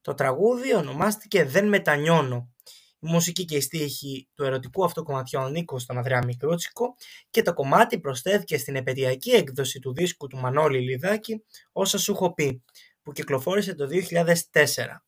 [0.01, 2.51] Το τραγούδι ονομάστηκε «Δεν μετανιώνω».
[2.99, 6.95] Η μουσική και η στίχη του ερωτικού αυτού κομματιού ανήκουν στον Ανδρέα Μικρούτσικο
[7.31, 12.35] και το κομμάτι προσθέθηκε στην επαιτειακή έκδοση του δίσκου του Μανώλη Λιδάκη «Όσα σου έχω
[12.35, 12.62] πει»
[13.03, 15.05] που κυκλοφόρησε το 2004.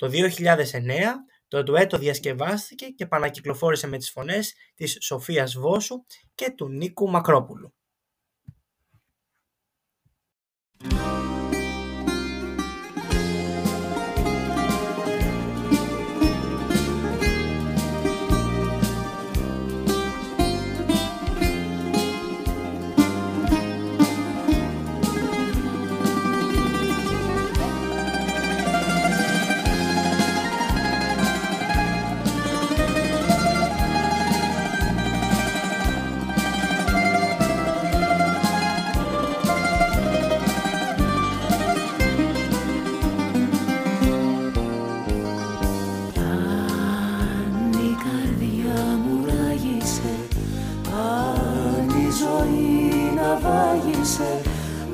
[0.00, 0.12] Το 2009
[1.48, 7.74] το ντουέτο διασκευάστηκε και επανακυκλοφόρησε με τις φωνές της Σοφίας Βόσου και του Νίκου Μακρόπουλου.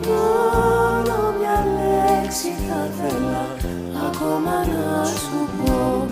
[0.06, 3.46] Μόνο μια λέξη θα θέλα
[4.06, 6.06] ακόμα να σου πω.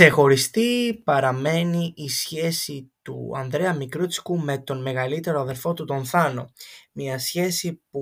[0.00, 6.52] Ξεχωριστή παραμένει η σχέση του Ανδρέα Μικρούτσικου με τον μεγαλύτερο αδερφό του τον Θάνο.
[6.92, 8.00] Μια σχέση που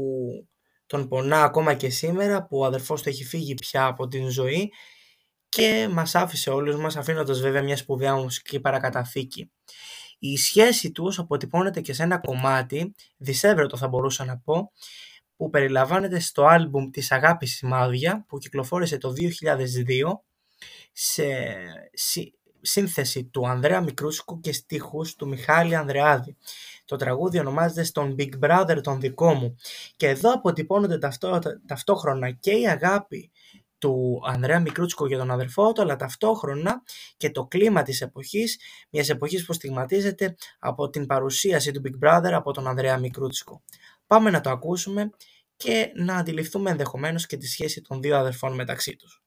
[0.86, 4.72] τον πονά ακόμα και σήμερα που ο αδερφός του έχει φύγει πια από την ζωή
[5.49, 9.53] και μας άφησε όλους μας αφήνοντας βέβαια μια σπουδαία μουσική παρακαταθήκη.
[10.18, 14.72] Η σχέση τους αποτυπώνεται και σε ένα κομμάτι, δισεύρετο θα μπορούσα να πω,
[15.36, 20.28] που περιλαμβάνεται στο άλμπουμ της Αγάπης Σημάδια που κυκλοφόρησε το 2002
[21.01, 21.24] σε
[21.92, 26.36] συ- σύνθεση του Ανδρέα Μικρούσκου και στίχους του Μιχάλη Ανδρεάδη.
[26.84, 29.57] Το τραγούδι ονομάζεται «Στον Big Brother τον δικό μου»
[29.96, 33.30] και εδώ αποτυπώνονται ταυτό, ταυτόχρονα και η αγάπη
[33.78, 36.82] του Ανδρέα Μικρούτσικο για τον αδερφό του, αλλά ταυτόχρονα
[37.16, 38.59] και το κλίμα της εποχής,
[38.90, 43.62] μιας εποχής που στιγματίζεται από την παρουσίαση του Big Brother από τον Ανδρέα Μικρούτσικο.
[44.07, 45.11] Πάμε να το ακούσουμε
[45.57, 49.22] και να αντιληφθούμε ενδεχομένως και τη σχέση των δύο αδερφών μεταξύ τους.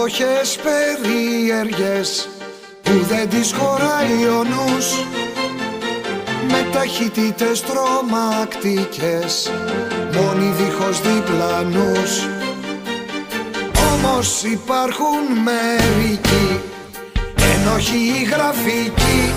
[0.00, 2.28] Ζούμε εποχές περίεργες
[2.82, 5.04] που δεν τις χωράει ο νους.
[6.48, 9.52] Με ταχύτητες τρομακτικές
[10.14, 12.28] μόνοι δίχως διπλανούς.
[13.92, 16.60] Όμως υπάρχουν μερικοί
[17.54, 19.32] ενοχοί γραφικοί.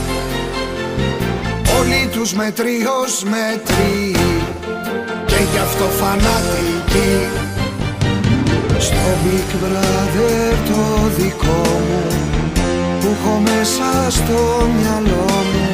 [1.79, 4.15] Όλοι τους μετρίως μετροί
[5.25, 7.51] και γι' αυτό φανατικοί
[8.87, 12.01] στο Big Brother το δικό μου
[12.99, 14.39] που έχω μέσα στο
[14.77, 15.65] μυαλό μου.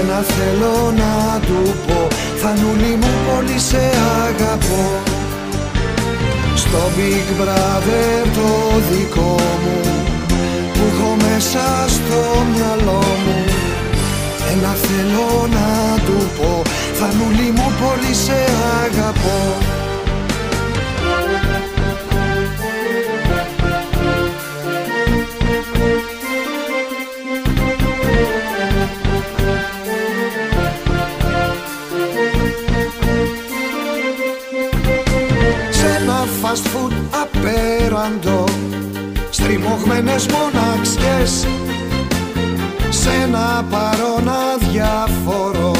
[0.00, 3.82] Ένα θέλω να του πω Θανούλη μου πολύ σε
[4.26, 4.84] αγαπώ
[6.54, 8.48] Στο Big Brother το
[8.90, 9.80] δικό μου
[10.72, 12.20] που έχω μέσα στο
[12.52, 13.44] μυαλό μου.
[14.52, 16.62] Ένα θέλω να του πω
[16.98, 18.38] Θανούλη μου πολύ σε
[18.84, 19.80] αγαπώ
[36.52, 36.92] fast food
[37.22, 38.44] απέραντο.
[39.30, 41.46] Στριμωγμένες μοναξιές
[42.90, 45.72] Σ' ένα παρόν αδιάφορο.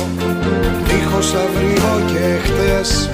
[0.85, 3.11] Δίχως αύριο και χτες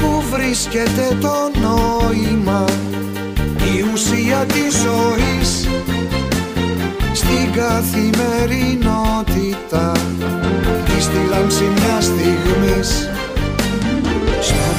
[0.00, 2.64] Πού βρίσκεται το νόημα
[3.76, 5.68] Η ουσία της ζωής
[7.12, 9.92] Στην καθημερινότητα.
[10.98, 13.17] Ή στη λάμψη μιας στιγμής στο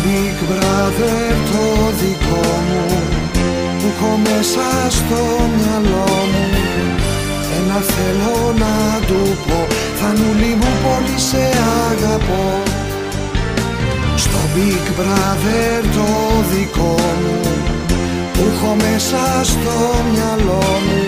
[0.09, 1.65] Big Brother το
[2.01, 2.85] δικό μου
[3.79, 5.21] που έχω μέσα στο
[5.55, 6.45] μυαλό μου
[7.57, 9.67] Ένα θέλω να του πω
[9.99, 11.43] Θανούλη μου πολύ σε
[11.89, 12.47] αγαπώ
[14.15, 16.07] Στο Big Brother το
[16.51, 17.39] δικό μου
[18.33, 19.75] που έχω μέσα στο
[20.11, 21.01] μυαλό μου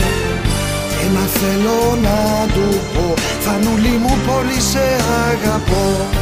[1.06, 4.86] Ένα θέλω να του πω Θανούλη μου πολύ σε
[5.30, 6.21] αγαπώ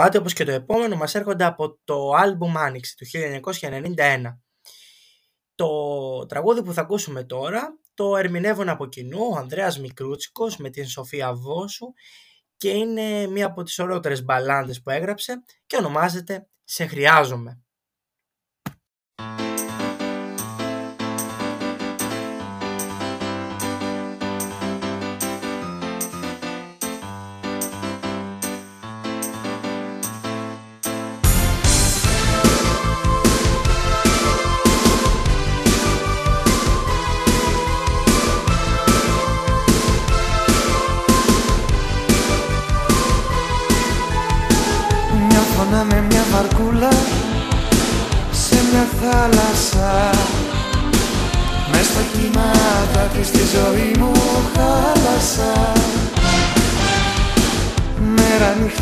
[0.00, 4.38] κομμάτι, όπως και το επόμενο, μας έρχονται από το άλμπουμ Άνοιξη του 1991.
[5.54, 10.86] Το τραγούδι που θα ακούσουμε τώρα το ερμηνεύουν από κοινού ο Ανδρέας Μικρούτσικος με την
[10.86, 11.86] Σοφία Βόσου
[12.56, 17.62] και είναι μία από τις ωραίτερες μπαλάντες που έγραψε και ονομάζεται «Σε χρειάζομαι».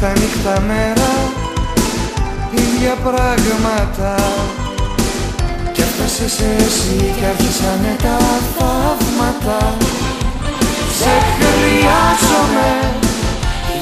[0.00, 1.12] Νύχτα νύχτα μέρα.
[2.50, 4.14] Ίδια πράγματα.
[5.72, 8.18] Κι έφτασες εσύ κι άρχισανε τα
[8.54, 9.76] θαύματα.
[10.98, 12.70] Σε χρειάζομαι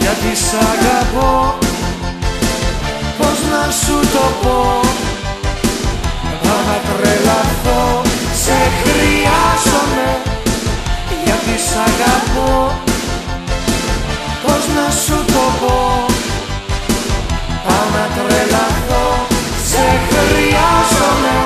[0.00, 1.54] γιατί σ' αγαπώ.
[3.18, 4.80] Πώς να σου το πω;
[6.42, 8.02] Πάω να τρελαθώ
[8.44, 10.08] Σε χρειάζομαι
[11.24, 12.85] Γιατί σ' αγαπώ
[14.56, 16.06] Πώς να σου το πω;
[17.66, 19.26] Πάω να τρελαθώ
[19.64, 21.36] Σε χρειάζομαι.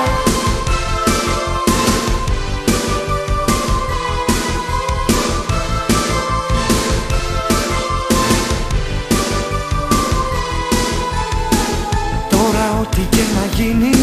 [12.29, 13.95] Τώρα ό,τι και να γίνει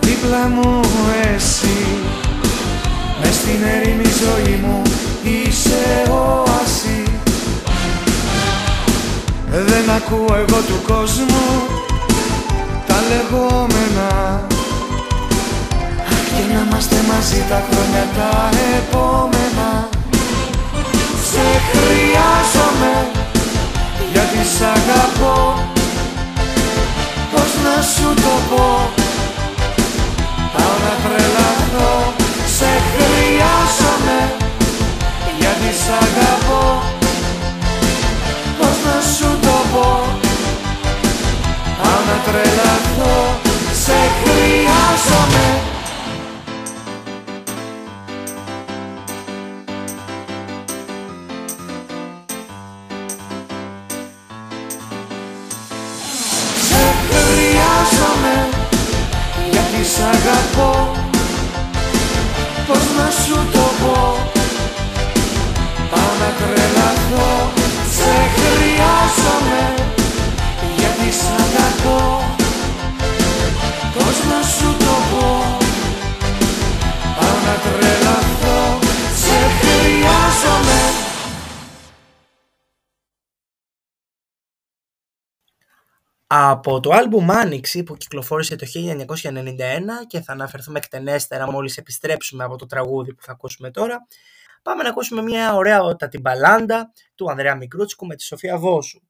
[0.00, 0.80] Δίπλα μου
[1.34, 1.86] εσύ.
[3.22, 4.82] Μες στην ερήμη ζωή μου
[5.22, 6.79] Είσαι όαση
[9.52, 11.46] Δεν ακούω εγώ του κόσμου
[12.86, 14.08] Τα λεγόμενα.
[16.10, 18.48] Αχ και να είμαστε μαζί τα χρόνια τα
[18.78, 19.88] επόμενα.
[21.30, 22.94] Σε χρειάζομαι
[24.12, 25.38] Γιατί σ' αγαπώ.
[27.32, 28.90] Πώς να σου το πω
[30.52, 31.49] Πάω να τρελαθώ
[42.30, 43.40] τρελαθώ
[43.72, 45.46] Σε χρειάζομαι.
[56.68, 58.48] Σε χρειάζομαι
[59.50, 60.92] Γιατί σ' αγαπώ.
[62.66, 64.16] Πώς να σου το πω;
[65.90, 67.50] Πάμε τρελαθώ.
[67.96, 69.74] Σε χρειάζομαι
[70.76, 72.19] γιατί σ' αγαπώ.
[74.10, 75.56] Πώς να σου το πω;
[77.16, 78.78] Πάω να τρελαθώ
[79.14, 80.80] Σε χρειάζομαι
[86.26, 89.36] Από το άλμπουμ Άνοιξη που κυκλοφόρησε το 1991
[90.06, 94.06] και θα αναφερθούμε εκτενέστερα μόλις επιστρέψουμε από το τραγούδι που θα ακούσουμε τώρα,
[94.62, 99.00] πάμε να ακούσουμε μια ωραία την μπαλάντα του Ανδρέα Μικρούτσικου με τη Σοφία Βόσου.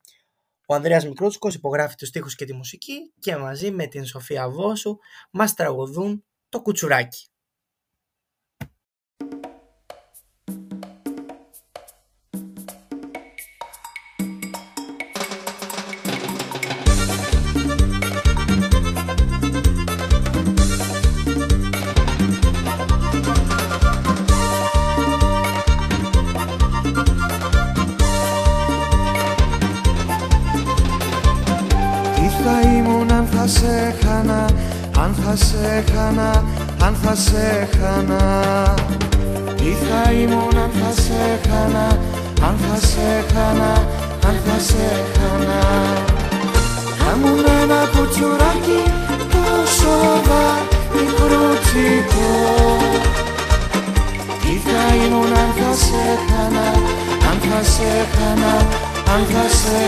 [0.70, 4.98] Ο Ανδρέας Μικρούτσικος υπογράφει τους στίχους και τη μουσική και μαζί με την Σοφία Βόσου
[5.30, 7.29] μας τραγουδούν το κουτσουράκι.
[35.30, 36.44] Θα σε χάνα,
[36.82, 38.22] αν θα σε χάνα.
[39.56, 41.86] Τι θα ήμουν αν θα σε χάνα,
[42.46, 43.72] αν θα σε χάνα,
[44.26, 45.60] αν θα σε χάνα.
[46.98, 48.82] Θα ήμουν ένα κουτσουράκι
[49.32, 49.94] τόσο
[50.94, 52.30] μικρούτσικο
[54.40, 56.68] Τι θα ήμουν αν θα σε χάνα,
[57.28, 58.54] αν θα σε χάνα,
[59.14, 59.78] αν θα σε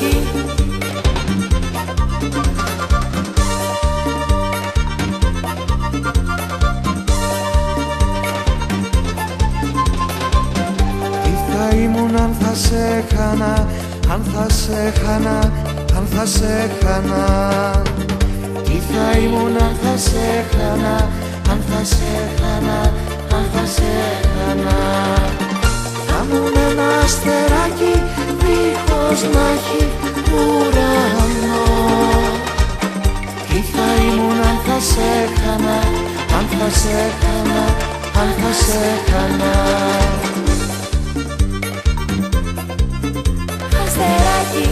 [0.00, 0.56] χάνα
[11.22, 13.68] Τι θα ήμουν αν θα σε χάνα,
[14.12, 15.52] αν θα σε χάνα,
[15.96, 17.82] αν θα σε χάνα
[18.64, 21.08] Τι θα ήμουν αν θα σε χάνα,
[21.50, 22.92] αν θα σε χάνα,
[23.34, 23.82] αν θα σε
[24.36, 24.76] χάνα
[26.06, 28.05] Θα ήμουν ένα αστεράκι
[29.08, 29.88] δίχως να έχει
[30.32, 31.64] ουρανό.
[33.48, 35.78] Τι θα ήμουν αν θα σε χάνα,
[36.36, 37.64] αν θα σε χάνα,
[38.20, 38.78] αν θα σε
[39.10, 39.54] χάνα
[43.84, 44.68] Αστεράκι.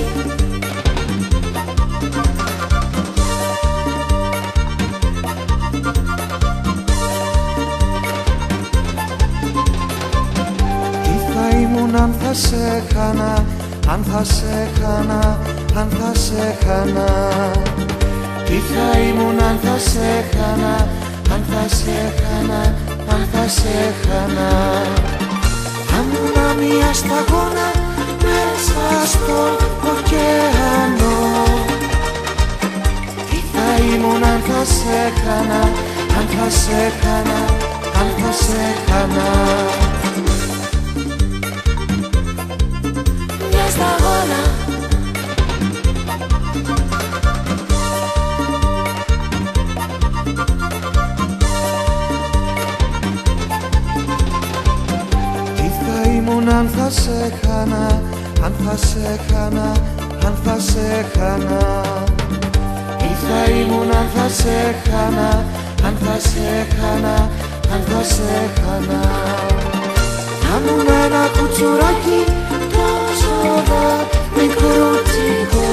[11.03, 13.45] Τι θα ήμουν αν θα σε χάνα,
[13.95, 15.39] αν θα σε χάνα,
[15.79, 17.09] αν θα σε χάνα.
[18.45, 20.89] Τι θα ήμουν αν θα σε χάνα,
[21.33, 22.75] αν θα σε χάνα,
[23.13, 24.51] αν θα σε χάνα.
[25.89, 27.69] Θα ήμουν μια σταγόνα
[28.25, 29.51] μέσα στον
[29.93, 31.17] ωκεανό.
[33.31, 35.63] Τι θα ήμουν αν θα σε χάνα,
[36.19, 37.41] αν θα σε χάνα,
[38.01, 39.84] αν θα σε χάνα
[43.77, 44.43] Μια σταγόνα
[55.57, 58.03] Τι θα ήμουν αν θα σε χάνα,
[58.45, 59.73] αν θα σε χάνα,
[60.27, 61.83] αν θα σε χάνα.
[62.99, 65.45] Τι θα ήμουν αν θα σε χάνα,
[65.85, 67.31] αν θα σε χάνα,
[67.73, 69.01] αν θα σε χάνα.
[70.41, 72.21] Θα ήμουν ένα κουτσουράκι
[73.45, 73.83] τόσο
[74.37, 75.69] μικρούτσικο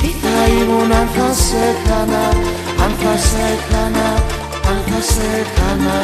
[0.00, 2.26] Τι θα ήμουν αν θα σε χάνα,
[2.84, 4.08] αν θα σε χάνα,
[4.68, 5.98] αν θα σε χάνα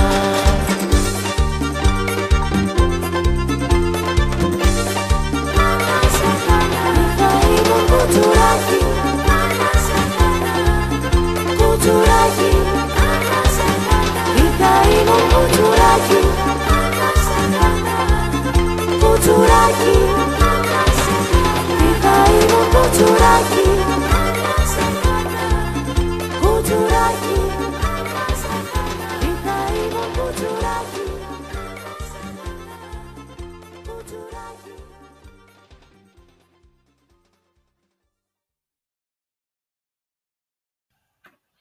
[7.18, 8.78] Θα ήμουν κουτσουράκι
[11.58, 12.52] Κουτσουράκι
[14.34, 16.25] Τι θα ήμουν κουτσουράκι
[19.16, 19.98] Κουτσουράκι
[21.78, 23.68] Τι θα ήμουν κουτσουράκι
[26.40, 27.38] Κουτσουράκι
[29.20, 31.06] Τι θα ήμουν κουτσουράκι
[33.86, 34.74] Κουτσουράκι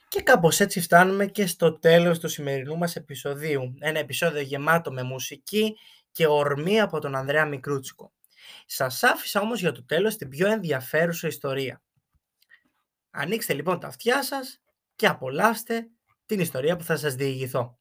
[0.08, 3.76] Και κάπως έτσι φτάνουμε και στο τέλος του σημερινού μας επεισοδίου.
[3.80, 5.76] Ένα επεισόδιο γεμάτο με μουσική
[6.16, 8.14] και ορμή από τον Ανδρέα Μικρούτσικο.
[8.66, 11.82] Σας άφησα όμως για το τέλος την πιο ενδιαφέρουσα ιστορία.
[13.10, 14.62] Ανοίξτε λοιπόν τα αυτιά σας
[14.96, 15.88] και απολαύστε
[16.26, 17.80] την ιστορία που θα σας διηγηθώ.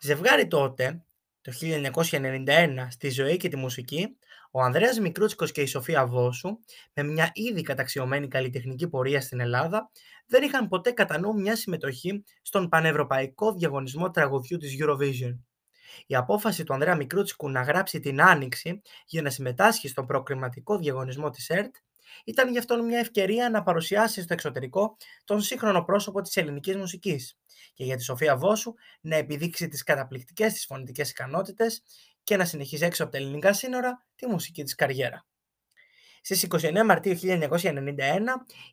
[0.00, 1.04] Ζευγάρι τότε
[1.40, 4.16] το 1991 στη ζωή και τη μουσική,
[4.50, 6.58] ο Ανδρέας Μικρούτσικος και η Σοφία Βόσου,
[6.94, 9.90] με μια ήδη καταξιωμένη καλλιτεχνική πορεία στην Ελλάδα,
[10.26, 15.38] δεν είχαν ποτέ κατά νου μια συμμετοχή στον πανευρωπαϊκό διαγωνισμό τραγουδιού της Eurovision.
[16.06, 21.30] Η απόφαση του Ανδρέα Μικρούτσικου να γράψει την Άνοιξη για να συμμετάσχει στον προκριματικό διαγωνισμό
[21.30, 21.74] της ΕΡΤ
[22.24, 27.38] ήταν γι' αυτόν μια ευκαιρία να παρουσιάσει στο εξωτερικό τον σύγχρονο πρόσωπο της ελληνικής μουσικής
[27.74, 31.82] και για τη Σοφία Βόσου να επιδείξει τις καταπληκτικές της φωνητικές ικανότητες
[32.24, 35.26] και να συνεχίσει έξω από τα ελληνικά σύνορα τη μουσική της καριέρα.
[36.22, 37.86] Στις 29 Μαρτίου 1991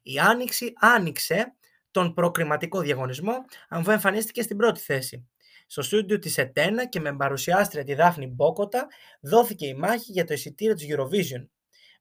[0.04, 1.56] η Άνοιξη άνοιξε
[1.92, 5.28] τον προκριματικό διαγωνισμό αφού εμφανίστηκε στην πρώτη θέση.
[5.68, 8.88] Στο στούντιο της Ετένα και με παρουσιάστρια τη Δάφνη Μπόκοτα
[9.22, 11.48] δόθηκε η μάχη για το εισιτήριο της Eurovision.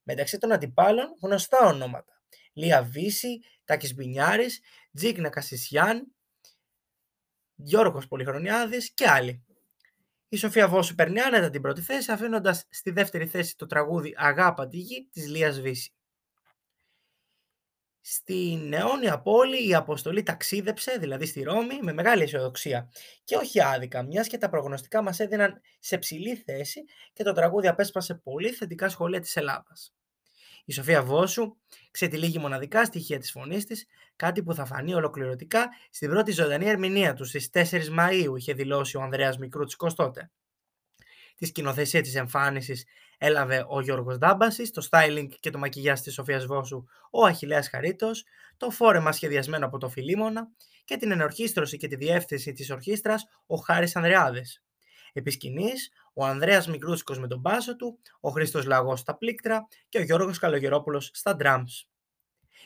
[0.03, 2.21] Μεταξύ των αντιπάλων γνωστά ονόματα.
[2.53, 4.61] Λία Βύση, Τάκης Μπινιάρης,
[4.93, 6.15] Τζίκνα Κασισιάν,
[7.55, 9.45] Γιώργος Πολυχρονιάδης και άλλοι.
[10.29, 14.69] Η Σοφία Βόσου παίρνει άνετα την πρώτη θέση, αφήνοντας στη δεύτερη θέση το τραγούδι Αγάπα
[14.69, 15.96] τη γη της Λίας Βύση.
[18.09, 22.91] Στην αιώνια πόλη η αποστολή ταξίδεψε, δηλαδή στη Ρώμη, με μεγάλη αισιοδοξία.
[23.25, 27.69] Και όχι άδικα, μιας και τα προγνωστικά μας έδιναν σε ψηλή θέση και το τραγούδι
[27.69, 29.95] απέσπασε πολύ θετικά σχόλια της Ελλάδας.
[30.65, 31.57] Η Σοφία Βόσου
[31.91, 33.87] ξετυλίγει μοναδικά στοιχεία της φωνής της,
[34.17, 38.97] κάτι που θα φανεί ολοκληρωτικά στην πρώτη ζωντανή ερμηνεία του στις 4 Μαΐου, είχε δηλώσει
[38.97, 40.31] ο Ανδρέας Μικρούτσικος τότε.
[41.37, 42.85] Της σκηνοθεσία της εμφάνισης
[43.19, 48.25] έλαβε ο Γιώργος Ντάμπασης, το styling και το μακιγιάζ της Σοφίας Βόσου ο Αχιλέας Χαρίτος,
[48.57, 50.49] το φόρεμα σχεδιασμένο από το Φιλίμωνα
[50.85, 54.63] και την ενορχίστρωση και τη διεύθυνση της ορχήστρας ο Χάρης Ανδρεάδης.
[55.13, 59.99] Επί σκηνής, ο Ανδρέας Μικρούτσικος με τον μπάσο του, ο Χρήστος Λαγός στα πλήκτρα και
[59.99, 61.87] ο Γιώργος Καλογερόπουλος στα drums.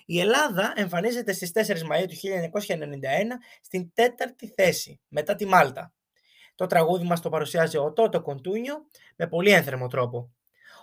[0.07, 5.93] Η Ελλάδα εμφανίζεται στις 4 Μαΐου του 1991 στην τέταρτη θέση, μετά τη Μάλτα.
[6.61, 8.87] Το τραγούδι μας το παρουσιάζει ο Τότο Κοντούνιο
[9.17, 10.33] με πολύ ένθερμο τρόπο.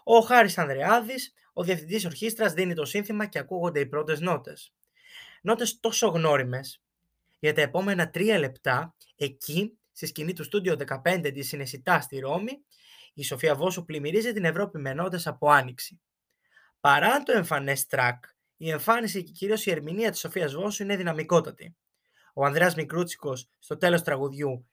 [0.03, 4.73] Ο Χάρης Ανδρεάδης, ο διευθυντής ορχήστρας, δίνει το σύνθημα και ακούγονται οι πρώτες νότες.
[5.41, 6.81] Νότες τόσο γνώριμες.
[7.39, 12.51] Για τα επόμενα τρία λεπτά, εκεί στη σκηνή του στούντιο 15 της Συνεσιτά στη Ρώμη,
[13.13, 15.99] η Σοφία Βόσου πλημμυρίζει την Ευρώπη με νότες από άνοιξη.
[16.79, 18.23] Παρά το εμφανές τρακ,
[18.57, 21.75] η εμφάνιση και κυρίως η ερμηνεία της Σοφίας Βόσου είναι δυναμικότατη.
[22.33, 24.67] Ο Ανδρέας Μικρούτσικος στο τέλος τραγουδιού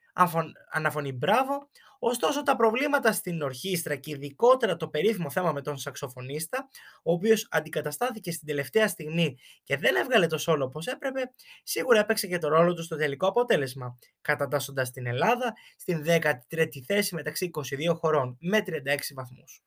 [0.70, 6.68] αναφωνεί μπράβο, ωστόσο τα προβλήματα στην ορχήστρα και ειδικότερα το περίφημο θέμα με τον σαξοφωνίστα,
[7.02, 12.26] ο οποίος αντικαταστάθηκε στην τελευταία στιγμή και δεν έβγαλε το σόλο όπως έπρεπε, σίγουρα έπαιξε
[12.26, 17.50] και το ρόλο του στο τελικό αποτέλεσμα, κατατάσσοντας την Ελλάδα στην 13η θέση μεταξύ
[17.90, 18.70] 22 χωρών με 36
[19.14, 19.62] βαθμούς.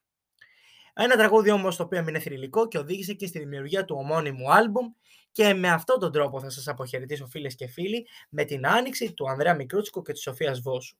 [0.99, 4.93] Ένα τραγούδι όμως το οποίο έμεινε θρηλυκό και οδήγησε και στη δημιουργία του ομώνυμου άλμπουμ
[5.37, 9.29] και με αυτόν τον τρόπο θα σας αποχαιρετήσω φίλες και φίλοι με την άνοιξη του
[9.29, 10.97] Ανδρέα Μικρούτσικου και της Σοφίας Βόσου.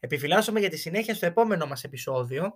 [0.00, 2.54] Επιφυλάσσομαι για τη συνέχεια στο επόμενο μας επεισόδιο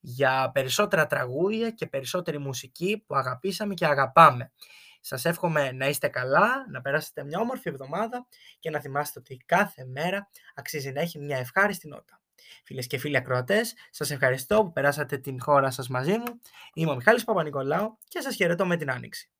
[0.00, 4.52] για περισσότερα τραγούδια και περισσότερη μουσική που αγαπήσαμε και αγαπάμε.
[5.00, 8.26] Σας εύχομαι να είστε καλά, να περάσετε μια όμορφη εβδομάδα
[8.58, 12.20] και να θυμάστε ότι κάθε μέρα αξίζει να έχει μια ευχάριστη νότα.
[12.64, 16.40] Φίλες και φίλοι ακροατές, σας ευχαριστώ που περάσατε την χώρα σας μαζί μου.
[16.74, 19.30] Είμαι ο Μιχάλης Παπα-Νικολάου και σας χαιρετώ με την άνοιξη.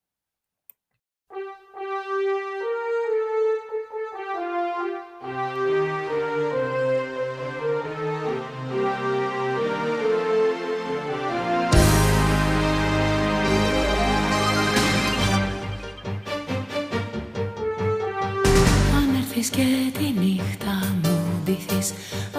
[19.39, 21.89] Έρθεις και τη νύχτα μου ντυθείς.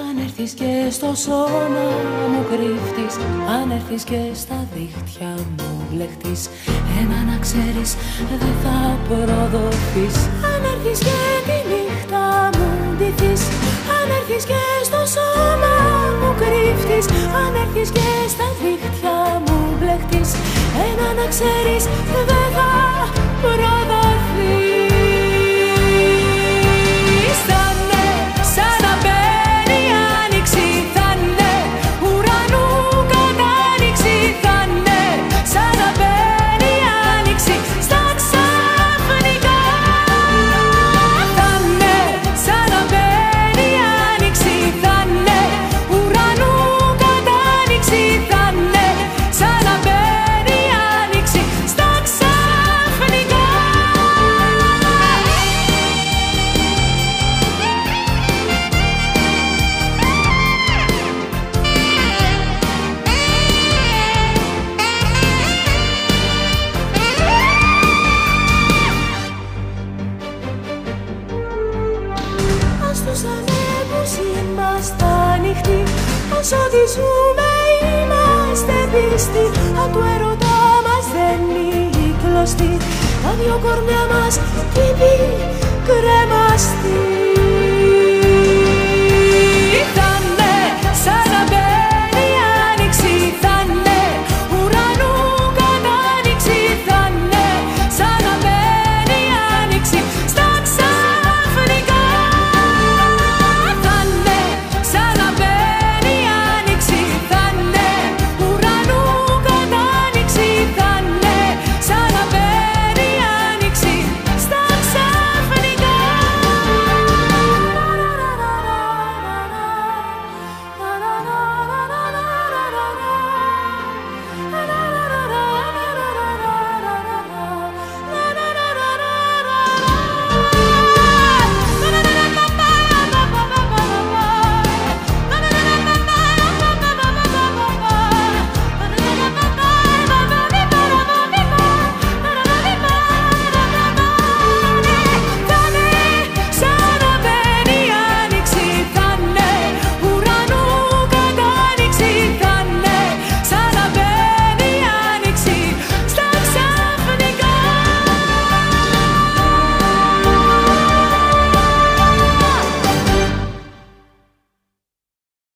[0.04, 1.88] Αν έρθεις και στο σώμα
[2.32, 3.16] μου κρύφτεις.
[3.56, 6.42] Αν έρθεις και στα δίχτυα μου μπλεχτείς.
[7.02, 7.90] Ένα να ξέρεις
[8.42, 8.78] δεν θα
[9.08, 10.18] προδοθείς.
[10.52, 12.24] Αν έρθεις και τη νύχτα
[12.56, 13.42] μου ντυθείς.
[13.98, 15.76] Αν έρθεις και στο σώμα
[16.20, 17.06] μου κρύφτεις.
[17.42, 20.30] Αν έρθεις και στα δίχτυα μου μπλεχτείς.
[20.90, 21.84] Ένα να ξέρεις
[22.30, 22.70] δεν θα
[23.42, 24.07] προδοθείς